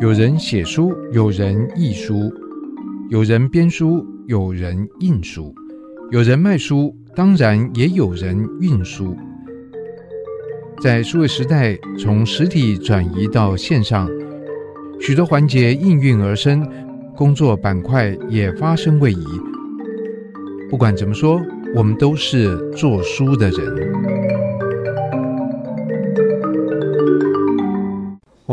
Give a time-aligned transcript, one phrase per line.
[0.00, 2.32] 有人写书，有人译书，
[3.08, 5.54] 有人编书，有人印书，
[6.10, 9.16] 有人卖书，当然也有人运输。
[10.82, 14.08] 在数位时代，从实体转移到线上，
[14.98, 16.68] 许多环节应运而生，
[17.16, 19.26] 工作板块也发生位移。
[20.68, 21.40] 不管怎么说，
[21.76, 23.92] 我们都是做书的人。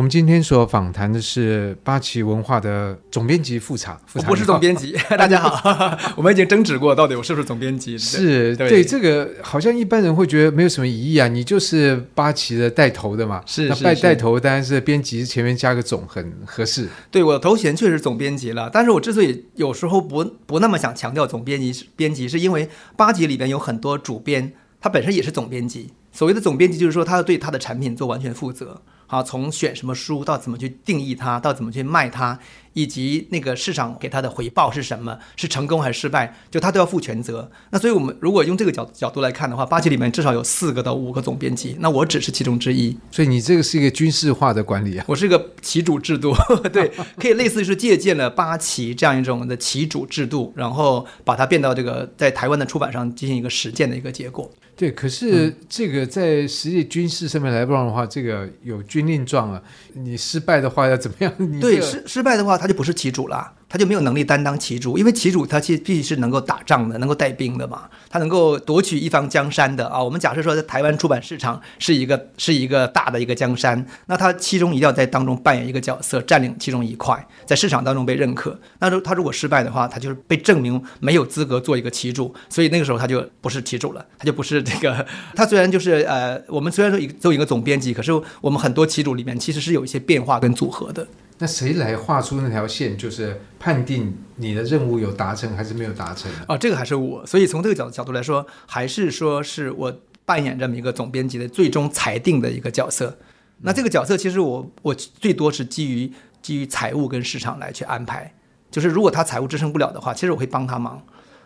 [0.09, 7.95] 们今天所访谈的是八旗文化的总编辑富察，富察我不是总编辑， 大家好， 我们已经争执过，到底我是不是总编辑？
[7.95, 16.87] 是对，对这个，好像一般人会觉得没有什么疑义啊，你就是八旗的带头的嘛，是，那带带头当然是编辑前面加个总很合适。
[17.11, 25.93] 对，我的头衔确实总编辑了，但是我之所以有时候不不那么想强调总编辑编辑，是因为八旗里边有很多主编，他本身也是总编辑。
[26.11, 28.81] 所谓的总编辑，就是说他要对他的产品做完全负责。
[29.11, 32.37] 好，从选什么书到怎么去定义它，到怎么去卖它，
[32.73, 37.49] 以及那个市场给他的回报是什么，是成功还是失败，就他都要负全责。
[37.71, 42.95] 那所以，我们如果用这个角角度来看的话，八旗里面至少有四个到五个总编辑，那我只是其中之一。
[43.09, 45.05] 所以你这个是一个军事化的管理啊？
[45.07, 46.31] 我是一个旗主制度，
[46.71, 54.47] 对， 可以类似于是借鉴了八旗这样一种的旗主制度，然后把它变到这个在台湾的出版上进行一个实践的一个结果。
[54.79, 59.61] 对，可是这个在实际军事上面来讲的话，这个有军令状啊，
[59.93, 61.33] 你失败的话要怎么样？
[61.37, 63.55] 你对，失失败的话，他就不是旗主了。
[63.69, 70.03] 他就没有能力担当旗主，因为旗主他其实必须是能够打仗的，能够带兵的嘛，他能够夺取一方江山的啊。
[70.03, 78.59] 我们假设说，在台湾出版市场是一个是一个大的一个江山，那他其中一定要在当中扮演一个角色，占领其中一块，在市场当中被认可。
[78.79, 85.05] 那如他如果失败的话，他就是被证明没有资格做一个旗主，所以那个时候他就不是旗主了，他就不是这个。
[85.35, 91.05] 他虽然就是呃，我们虽然说一个做一个总编辑，可是我们很多旗主里面其实是有一些变化跟组合的。
[91.41, 96.29] 那谁来画出那条线，就是判定你的任务有达成还是没有达成？
[96.47, 97.25] 啊，这个还是我。
[97.25, 103.17] 所以从这个角角度来说，还是说是我扮演这么一个总编辑的最终裁定的一个角色。
[103.61, 108.33] 那这个角色其实我我最多是基于基于财务跟市场来去安排。
[108.69, 111.01] 就是如果他财务支撑不了的话，其实我会帮他忙。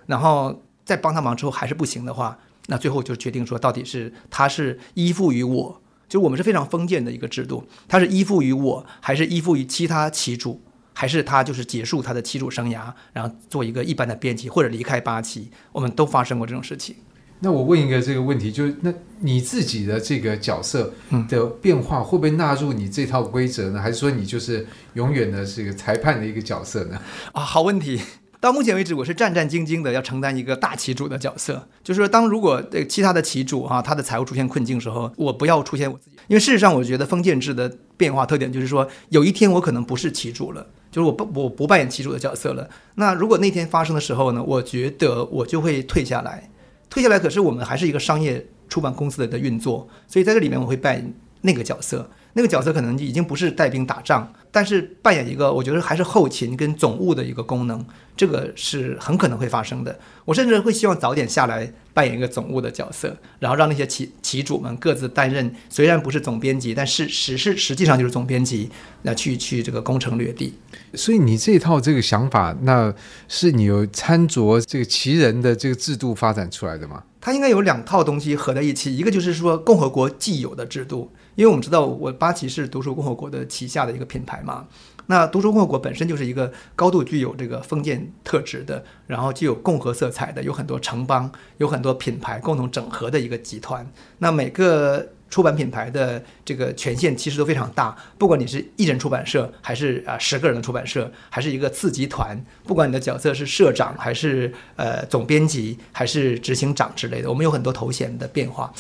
[0.08, 5.80] 然后在帮他忙之后还是不行的话，那最后就决定说到底是他是依附于我。
[6.14, 10.62] 就我们是非常封建的一个制度，他是依附于我，还是依附于其他旗主，
[10.94, 16.96] 还是他就是结束他的旗主生涯，然后做一个一般的编辑，或者离开八旗，我们都发生过这种事情。
[17.40, 20.94] 那我问一个这个问题，就是那你自己的这个角色
[21.28, 23.82] 的变化会不会纳入你这套规则呢？
[23.82, 27.02] 还是说你就是永远的这个裁判的一个角色呢？
[27.32, 28.00] 啊，好问题。
[28.44, 42.70] 到目前为止，我是战战兢兢的要承担一个大旗主的角色，就是说，当如果呃其他的旗主哈、啊，他的财务出现困境时候，我不要出现我自己，因为事实上，我觉得封建制的变化特点就是说，有一天我可能不是旗主了，就是我不我不扮演旗主的角色了。
[42.96, 46.52] 那如果那天发生的时候呢，我觉得我就会退下来，
[46.90, 47.18] 退下来。
[47.18, 52.10] 可是我们还是一个商业出版公司的运作，所以在这里面我会扮演那个角色。
[52.34, 57.86] 那个角色可能已经不是带兵打仗，但是扮演一个我觉得还是后勤跟总务的一个功能，
[58.18, 59.98] 这个是很可能会发生的。
[60.26, 68.70] 我甚至会希望早点下来扮演一个总务的角色，然后让那些旗旗主们各自担任，虽然不是总编辑，但是实是实际上就是总编辑，
[69.04, 70.56] 那去去这个攻城略地。
[70.96, 72.94] 所以你这套这个想法，那
[73.28, 77.04] 是你有参酌这个旗人的这个制度发展出来的吗？
[77.26, 81.10] 它应该有两套东西合在一起，一个就是说共和国既有的制度。
[81.36, 84.68] 因为我们知道，我八旗是读书共和国的旗下的一个品牌嘛。
[85.06, 93.90] 那读书共和国本身就是一个高度具有这个封建特质的，然后具有共和色彩的，有很多城邦，有很多品牌共同整合的一个集团。
[94.18, 108.72] 那每个出版品牌的这个权限其实都非常大，不管你是一人出版社，还是啊十个人的出版社，还是一个次集团，不管你的角色是社长，还是呃总编辑，还是执行长之类的，我们有很多头衔的变化。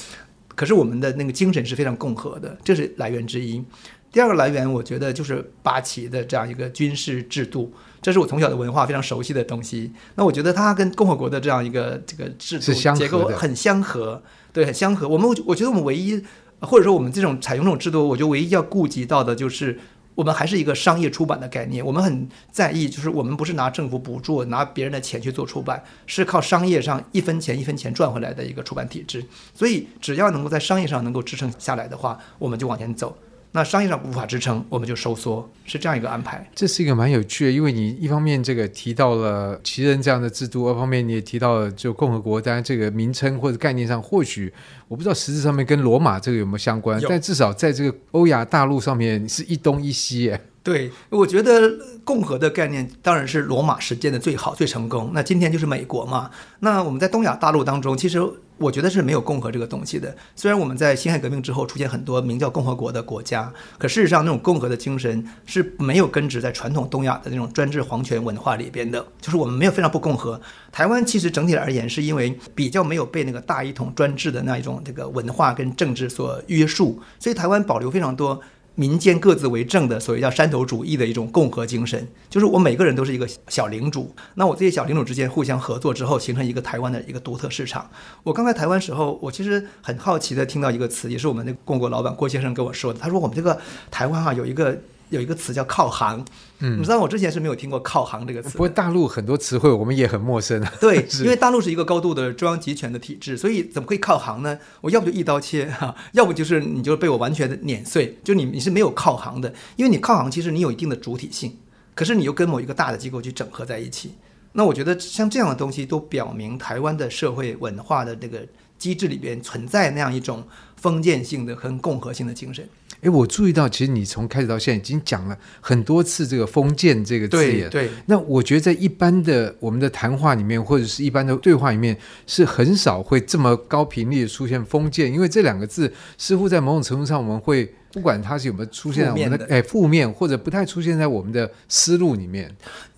[0.54, 3.64] 可是我们的那个精神是非常共和的，这是来源之一。
[4.12, 9.92] 第二个来源，我觉得就是八旗的这样一个军事制度，这是我从小的文化非常熟悉的东西。
[10.14, 14.22] 那我觉得它跟共和国的这样一个这个制度结构很相合，
[14.54, 15.08] 对，很相合。
[15.08, 16.24] 我们我觉得我们唯一，
[16.64, 19.80] 或者说我们这种采用这种制度，我觉得唯一要顾及到的就是。
[20.16, 29.26] 我们还是一个商业出版的概念，我们很在意，就是我们不是拿政府补助、拿别人的钱去做出版，是靠商业上一分钱一分钱赚回来的一个出版体制。
[29.56, 33.18] 所以，只要能够在商业上能够支撑下来的话，我们就往前走。
[33.56, 36.50] 那商业上无法支撑，我们就收缩，是这样一个安排。
[36.56, 44.52] 这是一个蛮有趣的，因为你一方面这个提到了旗人这样的制度，二方面你也提到了就共和国，当然这个名称或者概念上，或许
[44.88, 50.42] 我不知道实质上面跟罗马这个有没有相关，但至少在这个欧亚大陆上面是一东一西耶。
[50.64, 51.70] 对，我觉得
[52.06, 55.12] 共和的概念当然是罗马实践的最好、最成功。
[55.14, 56.32] 那今天就是美国嘛。
[56.62, 58.18] 那我们在东亚大陆当中，其实
[58.58, 60.16] 我觉得是没有共和这个东西的。
[60.36, 69.06] 虽然我们在辛亥革命之后出现很多名叫共和国的国家，可事实上那种共和的精神是没有根植在传统东亚的那种专制皇权文化里边的。
[69.20, 70.40] 就是我们没有非常不共和。
[70.72, 78.40] 台湾其实整体而言是因为比较没有被那个大一统专制的那一种这个文化跟政治所约束，所以台湾保留非常多。
[78.76, 87.90] 民间各自为政的所谓叫山头主义的一种共和精神，就是我每个人都是一个小领主，那我这些小领主之间互相合作之后，形成一个台湾的一个独特市场。
[88.24, 93.60] 我刚在台湾时候，我其实很好奇的听到一个词，也是我们那个共国老板郭先生跟我说的，他说我们这个
[93.92, 94.80] 台湾啊有一个。
[95.14, 96.26] 有一个词叫靠行，
[96.60, 98.50] 嗯，你知道我之前是没有听过靠行这个词。
[98.50, 100.74] 不过大陆很多词汇我们也很陌生啊。
[100.82, 104.58] 对， 因为大陆是一个高度的中央集权的体制，所以怎么可以靠行呢？
[104.82, 111.56] 我要不就一刀切哈， 要不就是你就被我完全的碾碎，就你你是没有靠行的，因为你靠行其实你有一定的主体性，
[111.94, 114.14] 可是你又跟某一个大的机构去整合在一起。
[114.54, 118.46] 那我觉得像这样的东西都表明台湾的社会文化的这个
[118.78, 120.44] 机制里边存在那样一种
[120.76, 122.68] 封建性的和共和性的精神。
[123.04, 127.70] 哎，我注意到，其实你从开始到现在已经讲了很多次这个“封建”这个字眼。
[127.70, 137.74] 对，对，那我觉得在一般的我们的谈话里面，或者是一般的对话里面，是很少会这么高频率的出现“封建”，因为这两个字似乎在某种程度上我们会。
[137.94, 142.54] 不管它是有没有出现在我们的，的哎负面，或者不太出现在我们的思路里面，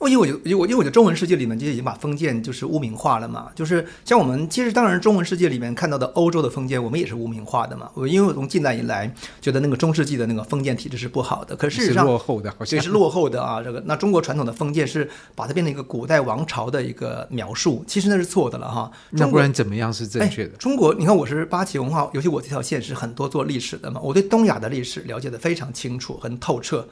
[0.07, 7.91] 因为我就，因为我因为我觉得中文世界里面就已经把封建就是污名化了嘛，就是像我们其实当然中文世界里面看到的欧洲的封建，我们也是污名化的嘛。
[7.93, 13.61] 我因为我从近代以来觉得那个中世纪的那个封建体制是不好的，可事实上是落后的，好像是落后的啊。
[13.61, 18.89] 这个那中国传统的封建是把它变成一个古代王朝的一个描述，其实那是错的了哈。
[19.09, 20.53] 那不然怎么样是正确的？
[20.53, 24.84] 哎、中国，你看我是八旗文化，尤其我这条线是很多做历史的嘛，我对东亚的历史。
[24.85, 26.87] 是了解的非常清楚，很透彻。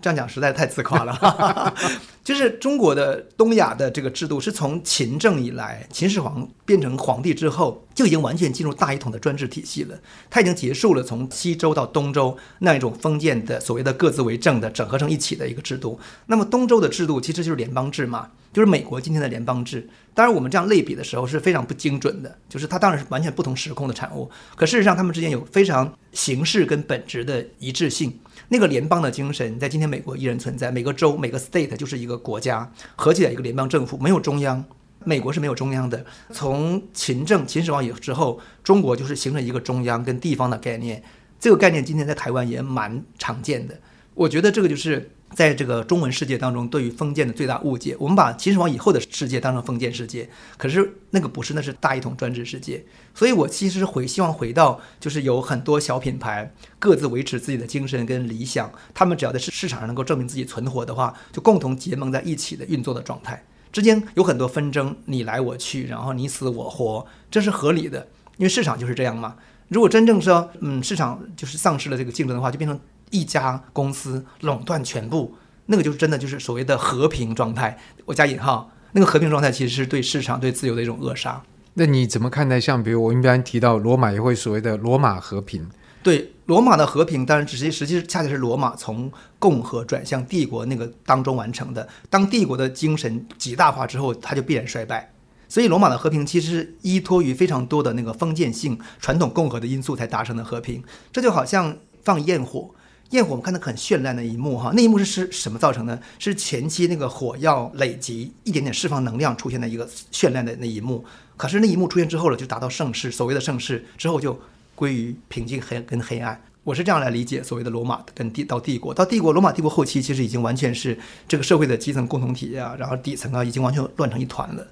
[0.00, 1.74] 这样讲实在太自夸了。
[2.22, 9.98] 就是中国的东亚的这个制度，是从秦政以来，秦始皇变成皇帝之后，就已经完全进入大一统的专制体系了。
[10.30, 15.98] 他已经结束了从西周到东周那一种封建的所谓的各自为政的整合成一起的一个制度。
[16.26, 19.88] 那么东周的制度其实就是联邦制嘛，就是美国今天的联邦制。
[20.18, 24.28] 当然我们这样类比的时候是非常不精准的，就是它当然是完全不同时空的产物。
[24.56, 28.18] 可事实上，他们之间有非常形式跟本质的一致性。
[28.48, 34.64] 那个联邦的精神在今天美国依然存在，每个州每个 state 就是一个国家，合起来一个联邦政府，没有中央。
[35.04, 36.04] 美国是没有中央的。
[36.32, 41.00] 从秦政秦始皇以之后，中国就是形成一个中央跟地方的概念。
[41.38, 43.78] 这个概念今天在台湾也蛮常见的。
[44.14, 45.12] 我觉得这个就是。
[45.34, 52.84] 在这个中文世界当中，对于封建的最大误解，我们把秦始皇以后的世界当成封建世界，可是那个不是，那是大一统专制世界。
[53.14, 63.44] 所以我其实回希望回到，就是有很多小品牌各自维持自己的精神跟理想，他们只要在市市场上能够证明自己存活的话，就共同结盟在一起的运作的状态。
[63.70, 68.08] 之间有很多纷争，你来我去，然后你死我活，这是合理的，
[68.38, 69.36] 因为市场就是这样嘛。
[69.68, 72.80] 如果真正说，嗯，市场就是丧失了这个竞争的话，就变成。
[73.10, 75.34] 一家公司垄断全部，
[75.66, 77.78] 那个就是真的就是所谓的和平状态。
[78.04, 81.42] 我加引号，那个和平状态其实是对市场、对自由的一种扼杀。
[81.74, 82.60] 那你怎么看待？
[82.60, 85.68] 像比如我们一般提到罗马，也会所谓的罗马和平。
[86.02, 91.86] 对罗马的和平，当然实际实际恰恰是罗马从共和转向帝国那个当中完成的。
[92.08, 95.12] 当帝国的精神极大化之后，它就必然衰败。
[95.48, 100.82] 所以罗马的和平其实是依托于非常多的那个封建性、传统共和的因素才达成的和平。
[101.12, 102.70] 这就好像放焰火。
[103.10, 105.98] 焰火我们看到很绚烂的一幕哈，那一幕是是什么造成的？
[106.18, 111.02] 是前期那个火药累积一点点释放能量出现的一个绚烂的那一幕。
[111.36, 114.38] 可是那一幕出现之后了，就达到盛世，所谓的盛世之后就
[114.74, 116.38] 归于平静黑跟黑暗。
[116.64, 124.66] 我是这样来理解所谓的罗马跟帝到帝国到帝国，罗马帝国后期其实已经完全是这个社会的基层共同体啊，然后底层啊已经完全乱成一团了。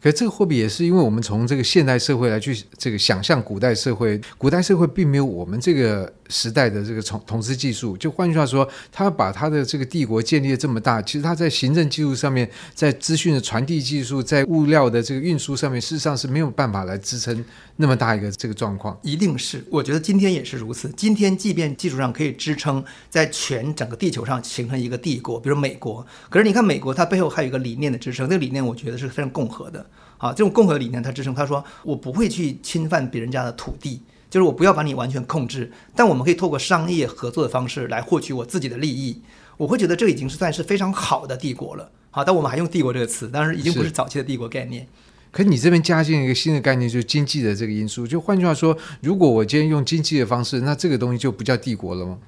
[0.00, 6.12] 可这个货币也是因为我们从这个现代社会来去这个想象古代社会，古代社会并没有我们这个。
[6.30, 17.44] 时代的这个统统治技术，就换句话说，他把他的这个帝国建立的这么大，其实他在行政技术上面，在资讯的传递技术，在物料的这个运输上面，事实上是没有办法来支撑
[17.76, 18.96] 那么大一个这个状况。
[19.02, 20.88] 一定是，我觉得今天也是如此。
[20.96, 29.84] 今天即便技术上可以支撑在全整个地球上形成一个帝国，比如美国，可是你看美国，它背后还有一个理念的支撑，这个理念我觉得是非常共和的。
[30.18, 34.02] 啊，这种共和理念，它支撑，他说我不会去侵犯别人家的土地。
[34.30, 39.20] 就是我不要把你完全控制，但我们可以透过商业合作的方式来获取我自己的利益。
[39.56, 41.90] 我会觉得这已经是算是非常好的帝国了。
[42.10, 44.86] 好，但我们还用帝国这个词，当然已经不是早期的帝国概念。
[45.30, 48.06] 可你这边加进一个新的概念，就是经济的这个因素。
[48.06, 52.18] 就换句话说，如果我今天用经济的方式，那这个东西就不叫帝国了吗？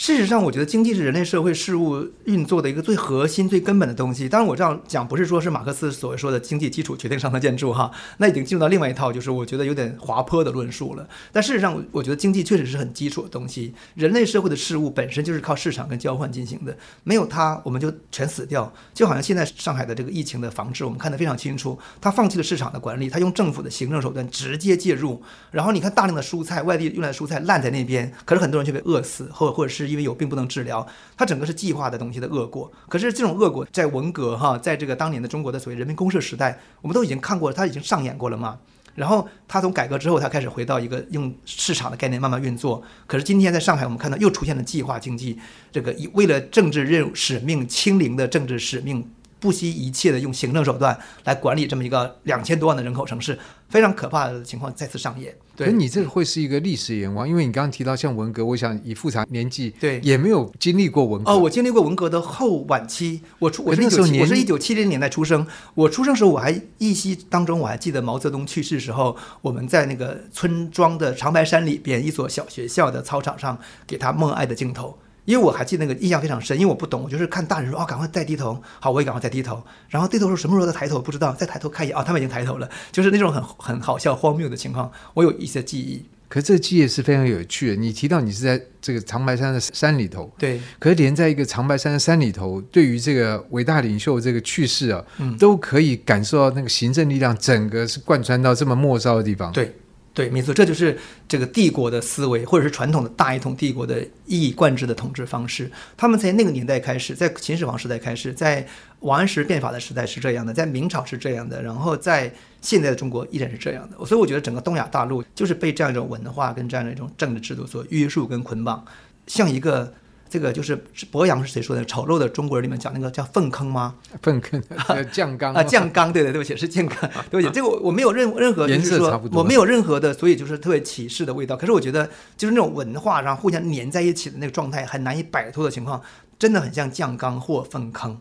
[0.00, 4.28] 事实上，我觉得经济是人类社会事务运作的一个最核心、最根本的东西。
[4.28, 11.08] 当然，我这样讲不是说是马克思所说的经济基础决定上层建筑哈，那已经进入到另外一套，就是我觉得有点滑坡的论述了。
[11.32, 13.74] 但事实上，我觉得经济确实是很基础的东西。
[13.96, 18.72] 人类社会的事物本身就是靠市场跟交换进行的，没有它，我们就全死掉。
[18.94, 25.20] 就好像现在上海的这个疫情的防治，我们看得非常清楚，它放弃了市场的管理，它用政府的行政手段直接介入。
[25.50, 30.62] 然后你看大量的蔬菜，外地运来的蔬菜烂在那边，可是很多人却被饿死，或或者是因为有病不能治。
[30.68, 32.70] 疗，它整个是计划的东西的恶果。
[32.88, 38.58] 可是这种恶果在文革哈，在这个当年的中国的所谓人民公社时代，我们都已经看过了，它已经上演过了嘛。
[38.94, 42.82] 然后它从改革之后，它开始回到一个用市场的概念慢慢运作。
[43.06, 45.38] 可是今天在上海，我们看到又出现了计划经济，
[45.72, 49.08] 这个为了政治任务使命，清零的政治使命。
[49.40, 55.34] 不惜一切的用行政手段来管理这么一个两千多万的人口城市，非常可怕的情况再次上演。
[55.56, 61.32] 对，可你这个会是一个历史眼光，因为你刚刚提到像文革，我想以复查年纪，对，也没有经历过文革。
[61.32, 74.96] 哦，我经历过文革的后晚期，我出我是一九我是一九七零年代出生，我出生时候我还依稀当中我还记得毛泽东去世时候，我们在那个村庄的长白山里边一所小学校的操场上给他默哀的镜头。
[75.28, 86.02] 因为我还记得那个印象非常深，因为我不懂，我就是看大人说啊、哦，赶快再低头，好，我也赶快再低头，然后低头时候什么时候再抬头不知道，再抬头看一眼啊、哦，他们已经抬头了，就是那种很很好笑荒谬的情况，我有一些记忆。
[86.30, 87.76] 可是这个记忆是非常有趣的。
[87.76, 99.74] 你提到你是在这个长白山的山里头，对，可是连在一个长白山的山里头，对于这个伟大领袖这个去世啊，嗯，都可以感受到那个行政力量整个是贯穿到这么末梢的地方，对。
[100.18, 100.98] 对，没错，这就是
[101.28, 105.70] 这个帝国的思维，或者是传统的大一统帝国的一以贯之的统治方式。
[105.96, 108.66] 他们在那个年代开始，在秦始皇时代开始，在
[108.98, 114.04] 王安石变法的时代是这样的，在明朝是这样的，然后在现在的中国依然是这样的。
[114.04, 118.84] 所以我觉得整个东亚大陆就是被这样一种文化跟这样的一种政治制度所约束跟捆绑，
[119.28, 119.94] 像一个。
[120.28, 120.76] 这个就是
[121.10, 121.84] 博洋是谁说的？
[121.84, 123.94] 丑陋的中国人里面讲那个叫粪坑吗？
[124.22, 124.62] 粪坑，
[125.10, 131.56] 酱缸啊，酱缸，对对，对不起，是酱缸，对不起，这个我我没有任任何就是说我没有任何的，所以就是特别歧视的味道。
[131.56, 136.00] 可是我觉得就是那种文化上互相粘在一起的那个状态，很难以摆脱的情况，
[136.38, 138.20] 真的很像酱缸或粪坑。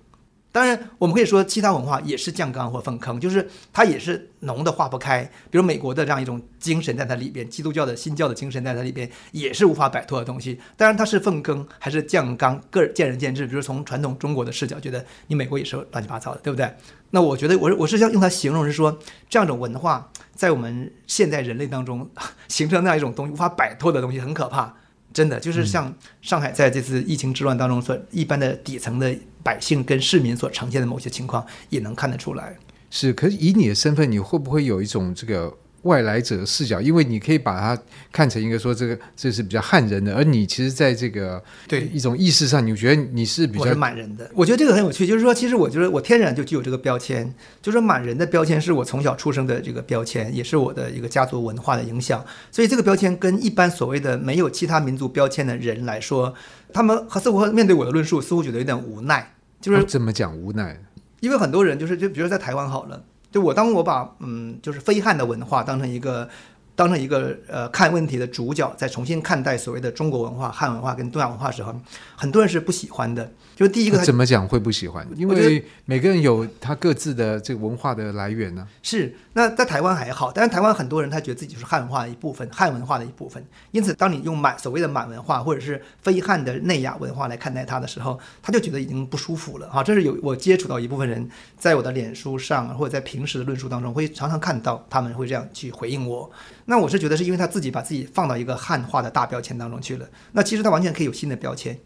[0.57, 5.23] 当然，我们可以说其他文化也是酱缸或粪坑，就是它也是浓的化不开。
[5.51, 10.59] 比如美国的这样一种精神在它里边，基督教的新教的精神在它里边也是无法摆脱的东西。
[10.75, 13.45] 当然，它是粪坑还是酱缸，个人见仁见智。
[13.45, 16.67] 比如从传统中国的视角，觉得你美国也是乱七八糟的，对不对？
[17.11, 18.97] 那我觉得我我是要用它形容，是说
[19.29, 22.09] 这样一种文化在我们现代人类当中
[22.47, 24.73] 形成那样一种东西，无法摆脱的东西，很可怕。
[25.13, 29.15] 真的就是像上海在这次疫情之乱当中所一般的底层的
[29.47, 32.53] 百姓跟市民所呈现的某些情况，也能看得出来。
[32.89, 35.55] 是，可是以你的身份，你会不会有一种这个？
[35.83, 44.29] 外来者视角，因为你可以把它看成一个说这个这是比较汉人的，而你其实在这个对一种意识上，你觉得你是比较满人的。
[44.33, 52.25] 我觉得这个很有趣，就是说，其实我觉得我天然就具有这个标签，就是满人的标签是我从小出生的这个标签，也是我的一个家族文化的影响。
[52.51, 56.33] 所以这个标签跟一般所谓的没有其他民族标签的人来说，
[56.73, 59.36] 他们和似乎面对我的论述，似乎觉得有点无奈。
[59.59, 60.79] 就是怎么讲无奈？
[61.19, 63.03] 因为很多人就是就比如说在台湾好了。
[63.29, 66.29] 就我当我把嗯，就是非汉的文化当成一个，
[66.77, 71.75] 当成一个呃看问题的主角，再重新看待所谓的中国文化、汉文化跟东亚文化的时候，
[72.15, 73.31] 很多人是不喜欢的。
[73.55, 75.07] 就第一个，怎么讲会不喜欢？
[75.15, 78.69] 因为每个人有他各自的这个文化的来源呢、啊。
[78.83, 83.43] 是，那在台湾还好，但是台湾很多人他觉得自己就是汉文化的一部分，汉文化的一部分。
[83.71, 89.81] 因此，当你用满所谓的满文化或者是非汉的内亚文化来看待他的时候，他就觉得已经不舒服了啊。
[89.83, 96.29] 这是有我接触到一部分人，在我的脸书上或者在平时的论述当中，会常常看到他们会这样去回应我。
[96.67, 100.07] 那我是觉得是因为他自己把自己放到一个汉化的大标签当中去了。
[100.33, 101.79] 那其实他完全可以有新的标签，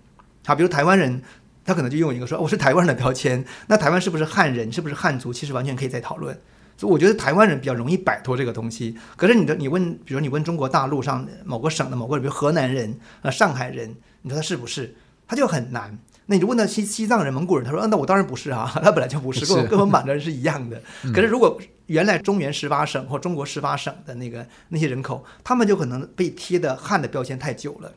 [0.46, 1.22] 好，比如台湾人。
[1.64, 6.36] 他可能就用一个说我是台湾人的标签，那台湾是不是汉人，是不是汉族，其实完全可以再讨论。
[6.76, 8.98] 所以我觉得台湾人比较容易摆脱这个东西。
[9.16, 14.96] 可是你的你问，比如你问中国大陆上某个省的某个，比如河南人啊、上海人，你说他是不是？
[15.28, 15.96] 他就很难。
[16.26, 20.82] 那你就问到西西藏人、蒙古人，他说，那我当然不是啊， 他本来就不是，跟我跟我们满的人是一样的。
[21.14, 21.62] 可是如果
[21.92, 27.92] 原来中原十八省或中国十八省的那个那些人口，他们就可能被贴的汉的标签太久了。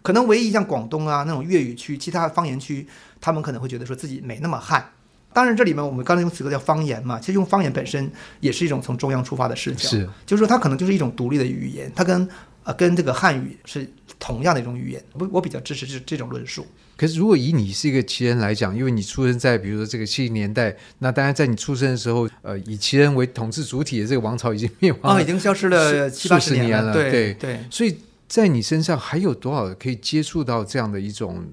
[0.00, 2.86] 可能唯一像广东啊那种粤语区，其他方言区，
[3.20, 4.90] 他们可能会觉得说自己没那么汉。
[5.34, 8.10] 当然，这里面我们刚才用词个叫方言嘛，其实用方言本身
[8.40, 12.26] 也是一种从中央出发的视角，是，就是说它可能就是一种独立的语言，它跟
[12.64, 15.02] 呃，跟这个汉语是同样的一种语言。
[15.12, 16.66] 我我比较支持这这种论述。
[16.96, 26.92] 可是，如果以你是一个旗人来讲，因为你出生在比如说这个七零年代，那当然在你出生的时候，呃，以旗人为统治主体的这个王朝已经灭亡了，哦，已经消失了七八十年了。
[26.92, 31.44] 对，对，所以在你身上还有多少可以接触到这样的一种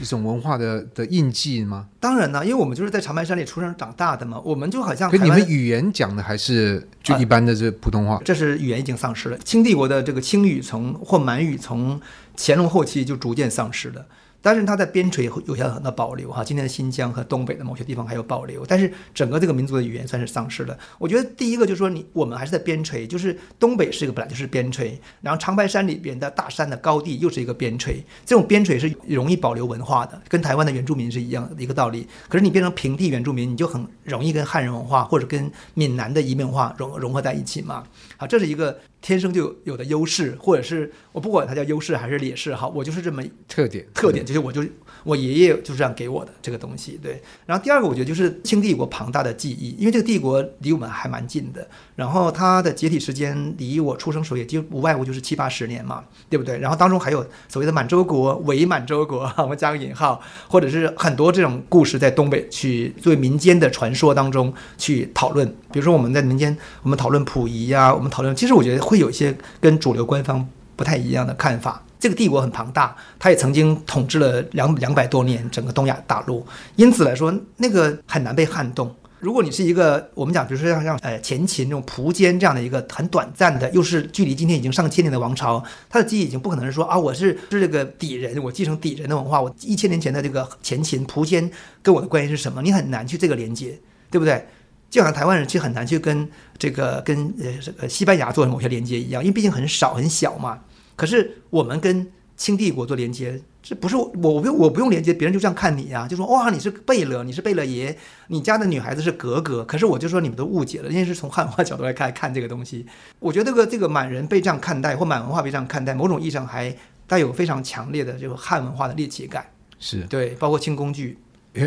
[0.00, 1.86] 一种文化的的印记吗？
[2.00, 5.10] 当然呢，因为我们就是在长白山里出生长大的嘛，我们就好像。
[5.10, 8.14] 跟你们语言讲的还是就一般的这普通话？
[8.14, 9.38] 啊，这是语言已经丧失了。
[9.38, 12.00] 清帝国的这个清语从或满语从
[12.36, 14.06] 乾隆后期就逐渐丧失了。
[14.40, 20.78] 但是它在边陲有些很多保留哈，今天的新疆和东北的某些地方还有保留，但是整个这个民族的语言算是丧失了。
[20.98, 32.06] 我觉得第一个就是说，你我们还是在边陲，就是东北是一个本来就是边陲，然后长白山里边的大山的高地又是一个边陲，这种边陲是容易保留文化的，跟台湾的原住民是一样的一个道理。
[32.28, 37.84] 可是你变成平地原住民，你就很容易跟汉人文化或者跟闽南的移民文化融融合在一起嘛。
[38.18, 38.78] 好，这是一个。
[39.00, 44.60] 天生就有的优势，或者是我不管它叫优势还是劣势哈，我就是这么特点，特点就是我就
[45.08, 47.22] 我爷爷就是这样给我的这个东西，对。
[47.46, 56.58] 然后第二个我觉得就是清帝国庞大的记忆，因为这个帝国离我们还蛮近的，然后它的解体时间离我出生时候也就无外乎就是七八十年嘛，对不对？
[56.58, 68.78] 然后当中还有所谓的满洲国、伪满洲国，我们加个引号，或者是很多这种故事在东北去作为民间的传说当中去讨论，比如说我们在民间我们讨论溥仪呀，我们讨论，其实我觉得。
[68.88, 71.82] 会有一些跟主流官方不太一样的看法。
[71.98, 78.94] 这个帝国很庞大，它也曾经统治了两两百多年整个东亚大陆，因此来说，那个很难被撼动。
[79.20, 91.50] 如果你是一个我们讲，比如说像像呃前秦这种苻坚这样的一个很短暂的，又是距离今天已经上千年的王朝，它的记忆已经不可能是说啊，我是是这个底人，我继承底人的文化，我一千年前的这个前秦苻坚
[91.82, 92.62] 跟我的关系是什么？
[92.62, 93.76] 你很难去这个连接，
[94.08, 94.46] 对不对？
[94.88, 100.60] 就好像台湾人其实很难去跟这个跟呃这个西班牙做某些连接一样，因为毕竟很少很小嘛。
[100.98, 102.04] 可是我们跟
[102.36, 109.64] 清帝国做连接，这不是我我不用我不用连接，别人就这样看你啊，就说哇你是贝勒，你是贝勒爷，你家的女孩子是格格。
[109.64, 112.84] 可是我就说你们都误解了，因为是从汉文化角度来看看这个东西。
[113.20, 116.74] 我觉得这个这个满人被这样看待，或满文化被这样看待，某种意义上还
[117.06, 119.46] 带有非常强烈的这个汉文化的猎奇感。
[119.78, 121.16] 是对，包括清宫剧。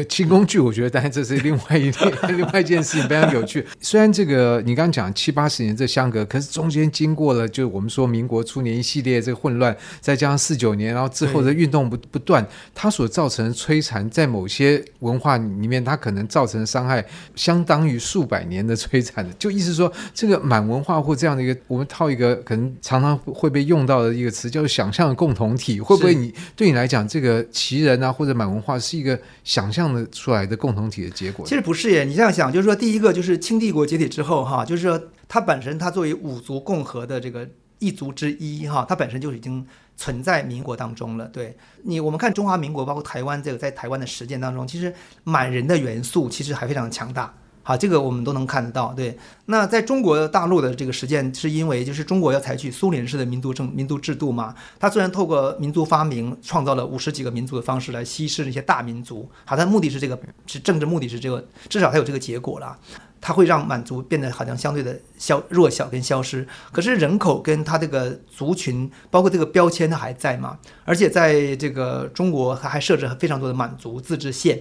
[0.06, 1.92] 清宫剧，我觉得当然这是另外一
[2.28, 3.66] 另外一件事情，非常有趣。
[3.82, 19.34] 虽然这个你刚刚讲七八十年这相隔，可是中间经过了就我们说民国初年一系列这个混乱，再加上四九年，然后之后的运动不不断，它所造成的摧残，在某些文化里面，它可能造成的伤害相当于数百年的摧残的。
[19.34, 29.81] 就意思说，这个满文化或这样的一个，我们套一个可能常常会被用到的一个词，叫做想象的共同体，会不会你对你来讲，这个旗人啊或者满文化是一个想象？
[29.82, 32.04] 这样的出来的共同体的结果，其实不是耶。
[32.04, 39.66] 你这样想，就是说，第一个就是清帝国解体之后，哈，就是说，它本身它作为五族共和的这个一族之一，哈，它本身就已经
[39.98, 41.26] 存在民国当中了。
[41.30, 47.34] 对你，我们看中华民国，包括台湾这个在台湾的实践当中，其实满人的元素其实还非常强大。
[47.64, 48.94] 好，这个我们都能看得到。
[48.94, 54.56] 对，那在中国大陆的这个实践，是因为就是中国要采取苏联式的民族政民族制度嘛。
[54.80, 62.78] 它虽然透过民族发明创造了五十几个民族的方式来稀释那些大民族，好，它目的是这个，是政治目的是这个，至少它有这个结果了。
[63.24, 70.58] 它会让满族变得好像相对的消弱小跟消失，可是人口跟它这个族群，包括这个标签它还在嘛。
[70.86, 74.60] 而且在这个中国，它还设置非常多的满族自治县，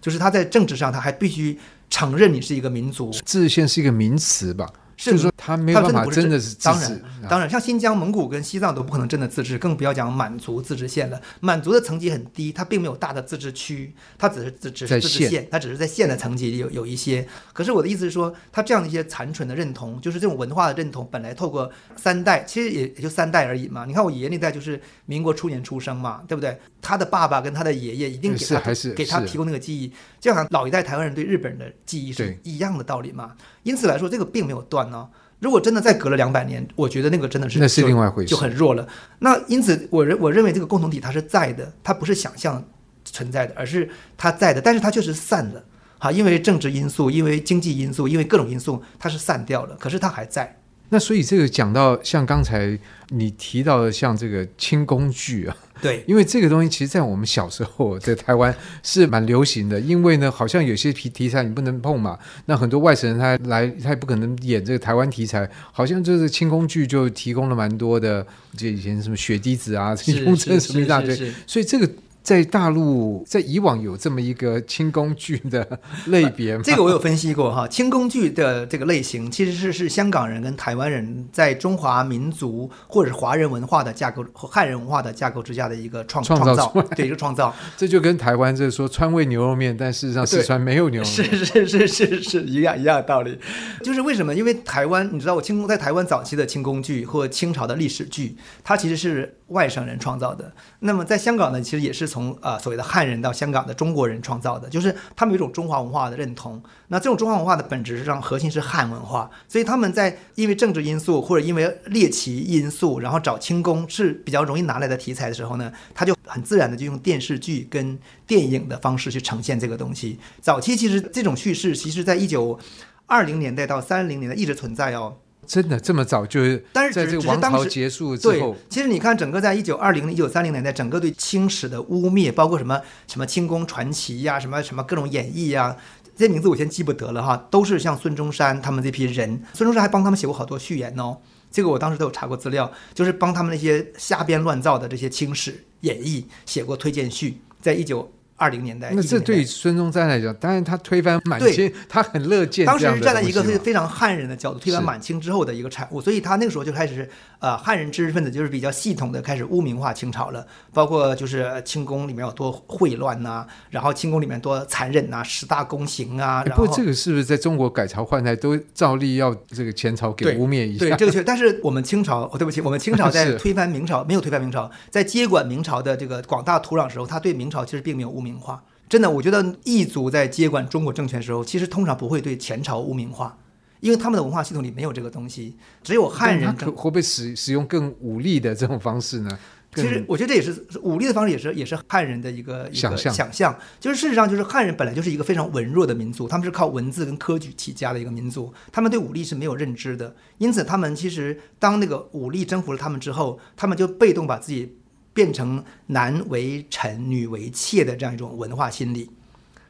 [0.00, 1.56] 就是它在政治上，它还必须。
[1.92, 4.66] 承认你是一个民族，自信是一个名词吧？
[4.96, 11.20] 就是说他没办法真的是当然当然，像新疆、蒙古跟西藏都不可能真的自治，更不要讲满族自治县了。
[11.40, 17.26] 满族的层级很低，它并没有大的自治区，它只是只只是自治县，它只是在县的层级里有有一些。
[17.52, 23.84] 可是我的意思是说，它这样的一些残存的认同，就是这种文化的认同，本来透过三代，其实也也就三代而已嘛。
[23.84, 26.58] 你看我爷爷那代就是民国初年出生嘛，对不对？
[26.80, 28.60] 他的爸爸跟他的爷爷一定给他
[28.96, 33.36] 给他提供那个记忆，就好像老一代台湾人对日本人的记忆是一样的道理嘛。
[33.62, 35.08] 因此来说，这个并没有断呢。
[35.40, 38.86] 如果真的再隔了两百年，我觉得那个真的是那是另外一回事，就很弱了。
[39.18, 42.64] 那因此，我认我认为这个共同体它是在的，它不是想象
[43.04, 44.60] 存在的，而是它在的。
[44.60, 45.64] 但是它确实散了，
[45.98, 49.74] 哈，因为政治因素，因为经济因素，因为各种因素，它是散掉了。
[49.80, 50.61] 可是它还在。
[50.92, 52.78] 那所以这个讲到像刚才
[53.08, 55.56] 你提到的，像这个轻工具啊。
[55.80, 59.80] 对，因为这个东西其实，在我们小时候在台湾是蛮流行的。
[59.80, 62.16] 因为呢，好像有些题题材你不能碰嘛。
[62.44, 65.48] 那很多外省人他来，他也不可能演这个台湾题材。
[65.72, 68.24] 好像就是轻工具就提供了蛮多的，
[68.54, 71.16] 就以前什么血滴子啊， 这种什么一大堆。
[71.46, 71.90] 所以这个
[72.22, 76.62] 在大陆在以往有这么一个清宫剧的类别吗？
[76.64, 87.54] 这个我有分析过哈，清宫剧的这个类型其实是是香港人跟台湾人在中华民族或者是华人文化的架构和汉人文化的架构之下的一个创创造，对一个创造。
[87.76, 93.36] 这就跟台湾就是说川味牛肉面，但事实上四川没有牛肉面，是是是是是一样一样的道理。
[93.82, 94.32] 就是为什么？
[94.34, 100.52] 因为台湾，你知道我清宫在台湾早期的清宫剧或清朝的历史剧，它其实是外省人创造的。
[100.80, 106.62] 那么在香港呢，其实也是从呃所谓的汉人到香港的中国人创造的，就是他们有一种中华文化的认同。
[106.88, 120.18] 那这种中华文化的本质上核心是汉文化，所以他们在因为政治因素或者因为猎奇因素，然后找清宫是比较容易拿来的题材的时候呢，他就很自然的就用电视剧跟电影的方式去呈现这个东西。
[120.40, 122.58] 早期其实这种叙事，其实在一九
[123.06, 125.16] 二零年代到三零年代一直存在哦。
[125.46, 126.64] 真的这么早就是？
[126.72, 135.76] 但是在这个王朝结束之后，其实你看，整个在一九二零、一九三零年代，整个对清史的污蔑，包括什么什么清宫传奇呀、啊，什么什么各种演绎呀、啊，
[136.16, 141.18] 这些名字我先记不得了哈，都是像孙中山他们这批人，孙中山还帮他们写过好多序言哦。
[141.50, 148.10] 这个我当时都有查过资料，就是帮他们那些瞎编乱造的这些清史演绎写过推荐序，在一九。
[148.42, 152.66] 二零年代，那这对于孙中山来讲，当然他推翻满清，他很乐见。
[152.66, 166.42] 当时站在一个非非常汉人的角度推翻满清之后的一个产物，所以他那个时候就开始呃汉人知识分子就是比较系统的开始污名化清朝了，包括就是清宫里面有多秽乱呐、啊，然后清宫里面多残忍呐、啊，十大宫刑啊。
[166.42, 170.80] 不过这个是不是在中国改朝换代都照例要这个前朝给污蔑一下？
[170.80, 171.22] 对，对这个确。
[171.22, 178.62] 但是我们清朝，哦，对不起，我们清朝 在推翻明朝没有推翻明朝，在接管明朝的这个广大土壤时候，他对明朝其实并没有污名化。
[178.88, 183.38] 真的，我觉得异族在接管中国政权的时候，其实通常不会对前朝污名化，
[183.80, 185.56] 因为他们的文化系统里没有这个东西。
[185.82, 189.38] 只有汉人会不会使使用更武力的这种方式呢？
[189.74, 193.10] 其实我觉得这也是武力的方式，也是也是汉人的一个想象。
[193.14, 200.14] 想象就是事实上，就是汉人本来就是一个非常文弱的民族，他们是靠文字跟科举起家的一个民族，他们对武力是没有认知的。
[200.36, 204.76] 因此，他们其实当那个武力征服了他们之后，他们就被动把自己。
[205.12, 209.10] 变成男为臣、女为妾的这样一种文化心理，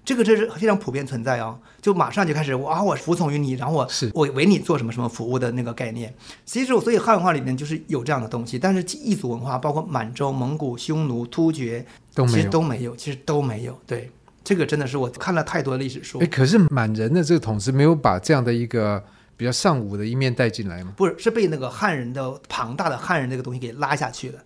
[0.05, 1.59] 这个这是非常普遍存在哦。
[1.81, 6.15] 就马上就开始，啊，我服从于你，然后我是我为你做什么什么服务的那个概念。
[6.45, 13.77] 其实，所以汉文化里面就是有这样的东西，但是异族文化，包括满洲、蒙古、匈奴、突厥，其实都没有，其实都没有。
[13.87, 14.11] 对，
[14.45, 16.21] 这个真的是我看了太多的历史书。
[16.21, 19.05] 哎，可是满人的这个统治没有把这样的一个
[19.37, 20.93] 比较尚武的一面带进来吗？
[20.97, 24.39] 不是，是被那个汉人的庞大的汉人这个东西给拉下去了。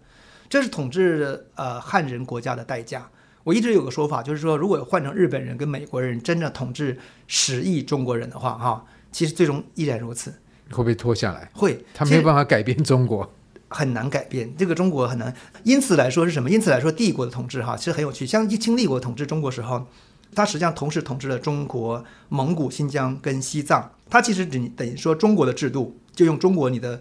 [0.48, 3.08] 这是统治呃汉人国家的代价。
[3.44, 10.34] 我一直有个说法，就是说，如果换成日本人跟美国人真的统治十亿中国人的话，哈，其实最终依然如此。
[10.72, 11.48] 会不会拖下来？
[11.54, 13.32] 会，他没有办法改变中国，
[13.68, 15.32] 很难改变这个中国很难。
[15.62, 16.50] 因此来说是什么？
[16.50, 18.26] 因此来说，帝国的统治哈，其实很有趣。
[18.26, 19.86] 像清帝国统治中国时候，
[20.34, 23.92] 他实际上同时统治了中国、蒙古、新疆跟西藏。
[24.10, 27.00] 他其实等等于说中国的制度，就用中国你的。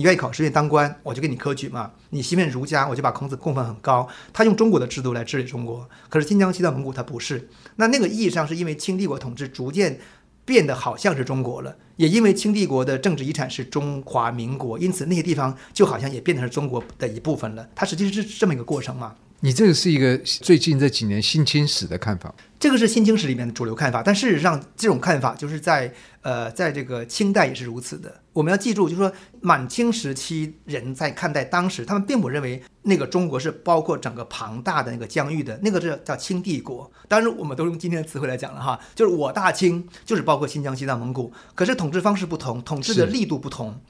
[0.00, 1.90] 你愿意考试，愿意当官，我就给你科举嘛。
[2.08, 4.08] 你信奉儒家，我就把孔子供奉很高。
[4.32, 7.50] 他用中国的制度来治理中国，可是新疆、西藏、蒙古他不是。
[7.76, 10.00] 那那个意义上是因为清帝国统治逐渐
[10.46, 17.68] 变得好像是中国了，也因为清帝国的政治遗产是中华民国，因此那些地方就好像也变成了中国的一部分了。
[17.74, 19.14] 它实际是这么一个过程嘛。
[19.42, 24.02] 你这个是一个最近这几年新清史的看法，这个是新清史里面的主流看法。
[24.02, 28.20] 但事实上，这种看法就是在呃，在这个清代也是如此的。
[28.34, 36.90] 我们要记住，就是说满清时期人在看待当时，他们并不认为那个中国是包括整个庞大的那个疆域的，那个是叫清帝国。
[37.08, 41.32] 当然，我们都用今天的词汇来讲了哈，就是我大清就是包括新疆、西藏、蒙古。
[41.54, 43.80] 可是统治方式不同，统治的力度不同。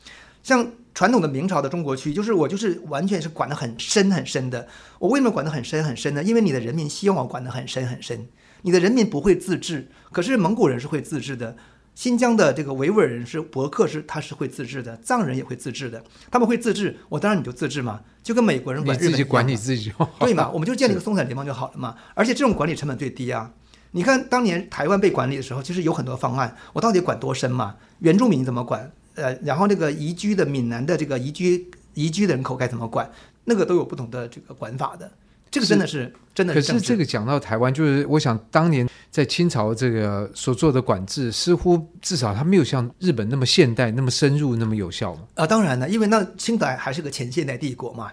[0.43, 4.67] 像传统的明朝的中国区，就是我就是完全是管得很深很深的。
[4.99, 6.23] 我为什么管得很深很深呢？
[6.23, 8.29] 因为你的人民希望我管得很深很深。
[8.63, 11.57] 你的人民不会自治，可是蒙古人是会自治的。
[11.95, 16.03] 新疆的这个维吾尔人是博克是他是会自治的，藏人也会自治的。
[16.31, 19.13] 他们会自治，我当然你就自治嘛，就跟美国人管日本一样。
[19.13, 20.49] 你自己管你自己，对嘛？
[20.51, 21.97] 我们就建立一个松散联邦就好了嘛。
[22.15, 23.53] 而且这种管理成本最低啊。
[23.91, 27.77] 你看当年台湾被管理的时候，其实有很多方案，我到底管多深嘛？
[27.99, 28.93] 原住民怎么管？
[29.15, 33.11] 呃，然后那个移居的闽南的这个移居移居的人口该怎么管？
[33.45, 35.11] 那个都有不同的这个管法的。
[35.51, 36.61] 这个真的是，是真的是。
[36.61, 45.23] 可是这个讲到台湾，就是我想当年在清朝这个所做的管制，似乎至少它没有像日本那么现代、那么深入、那么有效嘛。
[45.35, 48.13] 啊，当然了，因为那清代还是个前现代帝国嘛，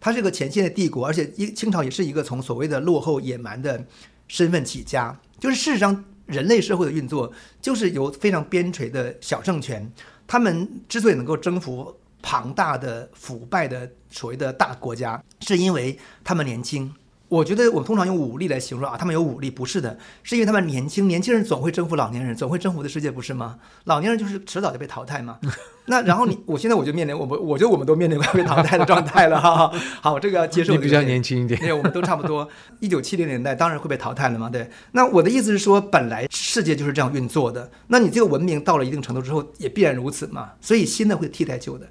[0.00, 3.84] 它是个前现代帝国，而且一清朝也是一个从所谓的落后野蛮的
[4.26, 7.30] 身份起家，就是事实上人类社会的运作
[7.60, 9.92] 就是由非常边陲的小政权。
[10.28, 16.94] 他们之所以能够征服庞大的腐败的所谓的大国家，是因为他们年轻，
[17.28, 23.58] 我觉得我们通常用武力来形容啊，他们有武力，不是的，是因为他们年轻，年轻人总会征服老年人，总会征服的世界，不是吗？
[23.84, 25.38] 老年人就是迟早就被淘汰嘛。
[25.90, 29.70] 那然后你，我现在我就面临我们，我觉得我们都面临快被淘汰的状态了哈。
[30.00, 30.72] 好，这个要接受。
[30.72, 32.48] 你比较年轻一点，对，我们都差不多。
[32.80, 34.68] 一九七零年代当然会被淘汰了嘛，对。
[34.92, 40.50] 那我的意思是说，本来世界就是这样运作的，那你这个文明到了一定程度之后，也必然如此嘛。
[40.60, 41.86] 所以新的会替代旧的。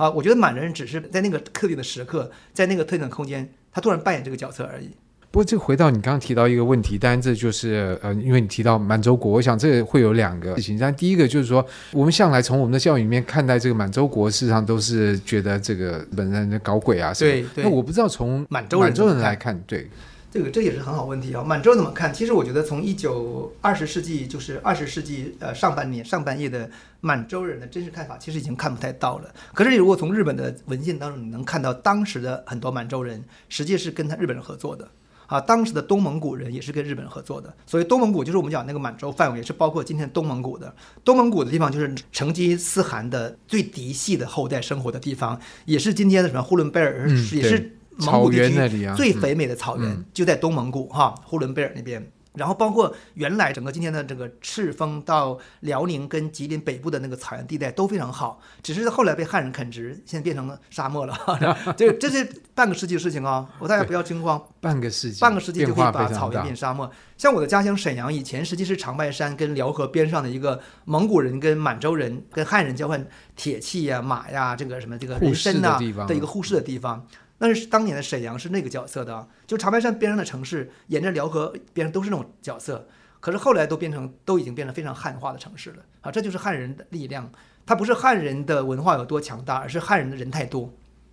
[0.00, 3.46] 好，我觉得满人只是在那个特定的时刻，在那个特定的空间。
[3.70, 4.88] 他突然扮演这个角色而已。
[5.30, 10.78] 不过，这回到你刚刚提到一个问题，当然这就是呃，因为你提到满洲国，我想这个会有两个事情。
[10.78, 17.30] 但第一个就是说，我们向来从我们的教育里面看待这个满洲国，事实上都是觉得这个本人搞鬼啊什么。
[17.30, 17.64] 对对。
[17.64, 19.86] 那我不知道从满洲人来看，对
[20.30, 21.42] 这个这也是很好问题啊。
[21.42, 22.12] 满洲怎么看？
[22.12, 29.34] 其实我觉得从一九二十世纪，就是二十世纪呃上半年上半叶的满洲人的真实看法，其实已经看不太到了。
[29.52, 34.88] 可是，如果从日本的文献当中，你能看到当时的很多满洲人，实际是跟他日本人合作的。
[35.26, 40.74] 啊，当时的东蒙古人也是跟日本人合作的，所以东蒙古就是我们讲那个满洲范围，也是包括今天东蒙古的。
[41.04, 52.10] 东蒙古的地方就是成吉思汗的最嫡系的后代生活的地方，也是今天的什么呼伦贝尔，嗯、也是蒙古地区最肥美的草原，嗯、就在东蒙古哈，呼伦贝尔那边。
[52.32, 61.18] 然后包括原来整个今天的这个赤峰到辽宁跟吉林北部的那个草原地带都非常好，只是后来被汉人垦殖，现在变成了沙漠了。
[61.76, 64.40] 这这是半个世纪的事情啊、哦，我大家不要惊慌。
[64.60, 66.88] 半个世纪，半个世纪就可以把草原变沙漠。
[67.18, 77.04] 像我的家乡沈阳，以前实际是长白山跟辽河边上的一个蒙古人跟满洲人跟汉人交换铁器呀、马呀、这个什么这个人参呐的一个互市的地方。
[77.40, 82.86] 那是当年的沈阳是那个角色的，就长白山边上的城市，沿着辽河边上都是那种角色。
[83.18, 86.10] 可是后来都变成，都已经变成非常汉化的城市了啊！
[86.10, 87.30] 这就是汉人的力量，
[87.66, 90.72] 它不是汉人的文化有多强大，而是汉人的人太多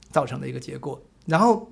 [0.10, 1.02] 造成的一个结果。
[1.26, 1.70] 然后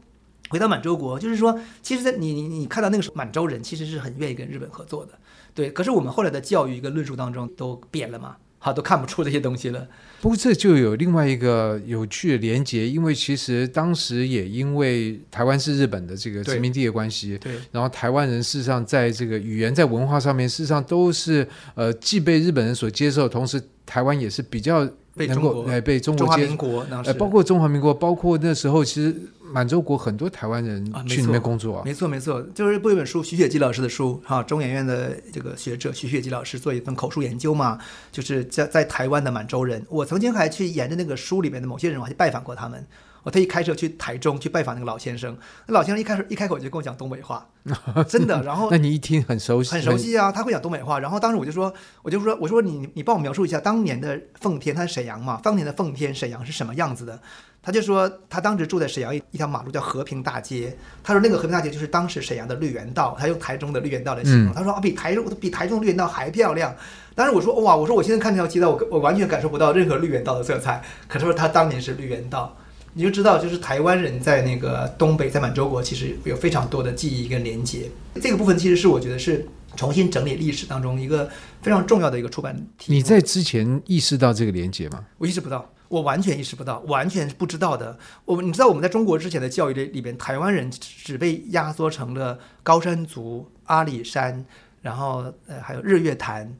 [0.49, 5.13] 回到满洲国，就是说，其实在你你你看到那个时候，满洲人其实是很愿意跟日本合作的，
[5.53, 5.71] 对。
[5.71, 8.35] 可是我们后来的教育跟论述当中都变了嘛。
[8.65, 9.87] 好，都看不出这些东西了。
[10.21, 24.89] 不过这就有另外一个有趣的连结，因为其实当时也因为台湾是日本的这个殖民地的关系，对，对，然后台湾人事实上在这个语言在文化上面事实上都是呃既被日本人所接受，同时台湾也是比较。
[25.15, 31.81] 被中国哎，被中国，中华民国，呃，包括中华民国，包括那时候，其实满洲国很多台湾人去那边工作啊。
[31.85, 37.79] 没错，没错，就是有一本书，徐雪姬老师的书，哈，中研院的这个学者徐雪姬老师做一份口述研究嘛，
[38.11, 42.85] 就是在在台湾的满洲人，我曾经还去沿着那个书里面的某些人，我还去拜访过他们。
[43.25, 45.35] 我特意开车去台中去拜访那个老先生，
[45.65, 47.43] 那老先生一开始一开口就跟我讲东北话，
[48.07, 48.43] 真的。
[48.43, 50.99] 然后那你一听很熟悉，很熟悉啊，他会讲东北话。
[50.99, 57.19] 然后当时我就说，我就说，我说你你帮我描述一下当年的奉天，他是沈阳嘛，当年的奉天沈阳是什么样子的？
[57.63, 64.53] 他就说他当时住在沈阳一一条马路叫和平大街，他说那个和平大街就是当时沈阳的绿园道，他用台中的绿园道来形容。
[64.53, 66.75] 嗯、他说啊，比台中比台中绿园道还漂亮。
[67.15, 70.79] 当时我说哇，我说我现在看这条街道，我我完全感受不到任何绿园道的色彩。
[71.07, 72.55] 可是说他当年是绿园道。
[72.97, 77.89] 你就知道，就是台湾人在那个东北，在满洲国，其实有非常多的记忆跟连接。
[78.21, 81.29] 这个部分其实是我觉得是重新整理历史当中一个
[81.61, 82.93] 非常重要的一个出版题。
[82.93, 85.05] 你在之前意识到这个连接吗？
[85.17, 87.99] 我意识不到，我完全意识不到，完全不知道的。
[88.23, 94.45] 我们你知道，我们在中国之前的教育里里边，台湾人只被压缩成了高山族、阿里山，
[94.81, 96.55] 然后呃还有日月潭。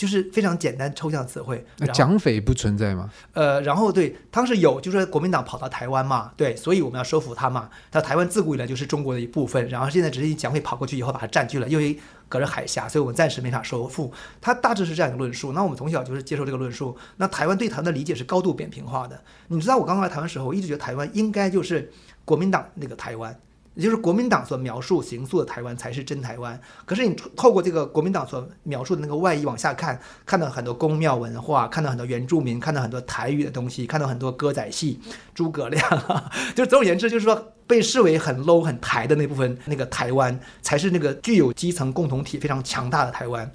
[0.00, 1.62] 就是非常简单抽象词汇。
[1.76, 3.10] 那蒋匪不存在吗？
[3.34, 7.68] 呃，然后对，当时有，就是国民党跑到台湾嘛，对，所以我们要收服他嘛。
[7.90, 11.98] 他台湾自古以来就是中国的一部分，然后现在只是蒋匪跑过去以后把它占据了，因为
[12.30, 14.10] 隔着海峡，所以我们暂时没法收复。
[14.40, 15.52] 他大致是这样一个论述。
[15.52, 16.96] 那我们从小就是接受这个论述。
[17.18, 19.22] 那台湾对台湾的理解是高度扁平化的。
[19.48, 21.92] 你知道我刚刚来台湾时候，我一直觉得台湾应该就是
[22.24, 23.38] 国民党那个台湾。
[23.80, 26.60] 也就是国民党所描述、形塑的台湾才是真台湾。
[26.84, 35.00] 可是你透过这个国民党所描述的那个外衣往下看，看到很多宫庙文化，看到很多原住民，看到很多台语的东西，看到很多歌仔戏、
[35.34, 35.82] 诸葛亮，
[36.54, 43.50] 就总而言之，就是说被视为很 low、很台的那部分，那个台湾才是那个具有基层共同体非常强大的台湾。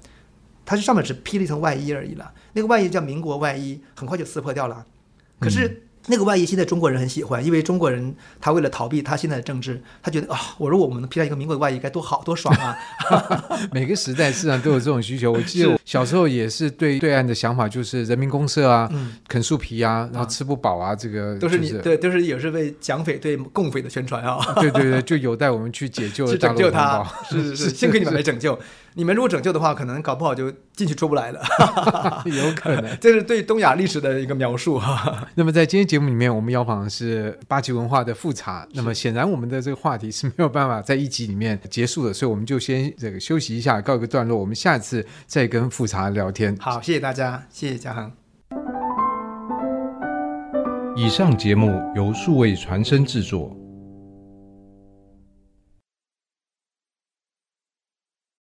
[0.64, 4.84] 它是上面只披了一层外衣而已了，那个外衣叫民国外衣，很快就撕破掉了。
[5.38, 5.84] 可是。
[6.06, 12.78] 嗯那个外衣现在中国人很喜欢，因为中国人他为了逃避他现在的政治，他觉得啊、哦，我如果我们能披上一个民国的外衣该多好多爽啊！
[13.72, 15.32] 每个时代市场都有这种需求。
[15.32, 24.38] 我记得我小时候也是对对岸的想法，就是人民公社啊，嗯、啃树皮啊，然后吃不饱啊，这个、就是、都是你对，都是也是为蒋匪对共匪的宣传啊。
[24.60, 27.04] 对对对，就有待我们去解救、去拯救他。
[27.28, 28.56] 是是是，幸亏你们来拯救。
[28.98, 31.42] 你们如果拯救的话，可能搞不好就进去出不来了。
[32.24, 35.28] 有可能， 这是对东亚历史的一个描述哈。
[35.36, 38.66] 那么在今天节目里面，我们要访的是八旗文化的复查。
[38.72, 44.38] 那么显然我们的这个话题是没有办法在一集里面结束的，所以我们就先这个休息一下，告一个段落。
[44.38, 46.56] 我们下次再跟复查聊天。
[46.58, 48.10] 好，谢谢大家，谢谢嘉恒。
[50.96, 53.54] 以上节目由数位传声制作。